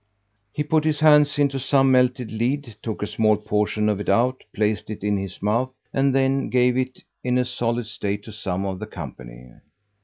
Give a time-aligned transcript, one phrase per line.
[0.51, 4.43] He put his hand into some melted lead, took a small portion of it out,
[4.51, 8.65] placed it in his mouth, and then gave it in a solid state to some
[8.65, 9.51] of the company.